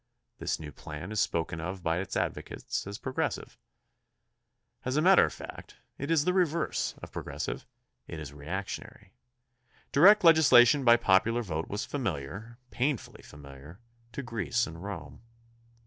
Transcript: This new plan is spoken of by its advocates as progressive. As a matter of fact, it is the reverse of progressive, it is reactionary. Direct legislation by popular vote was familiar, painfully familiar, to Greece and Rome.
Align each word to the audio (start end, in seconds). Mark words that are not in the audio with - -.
This 0.39 0.59
new 0.59 0.71
plan 0.71 1.11
is 1.11 1.19
spoken 1.19 1.59
of 1.61 1.83
by 1.83 1.99
its 1.99 2.17
advocates 2.17 2.87
as 2.87 2.97
progressive. 2.97 3.59
As 4.83 4.97
a 4.97 4.99
matter 5.03 5.25
of 5.25 5.31
fact, 5.31 5.75
it 5.99 6.09
is 6.09 6.25
the 6.25 6.33
reverse 6.33 6.95
of 7.03 7.11
progressive, 7.11 7.67
it 8.07 8.19
is 8.19 8.33
reactionary. 8.33 9.13
Direct 9.91 10.23
legislation 10.23 10.83
by 10.83 10.97
popular 10.97 11.43
vote 11.43 11.67
was 11.67 11.85
familiar, 11.85 12.57
painfully 12.71 13.21
familiar, 13.21 13.79
to 14.13 14.23
Greece 14.23 14.65
and 14.65 14.83
Rome. 14.83 15.21